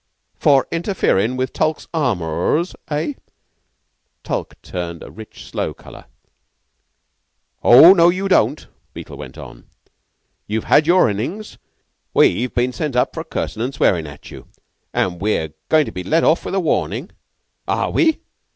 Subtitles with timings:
[0.39, 3.13] "For interferin' with Tulke's amours, eh?"
[4.23, 6.05] Tulke turned a rich sloe color.
[7.63, 9.67] "Oh, no, you don't!" Beetle went on.
[10.47, 11.59] "You've had your innings.
[12.15, 14.47] We've been sent up for cursing and swearing at you,
[14.91, 17.11] and we're goin' to be let off with a warning!
[17.67, 18.21] Are we?